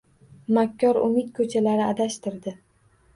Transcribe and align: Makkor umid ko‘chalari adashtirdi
Makkor 0.55 0.99
umid 1.01 1.29
ko‘chalari 1.39 1.83
adashtirdi 1.89 2.55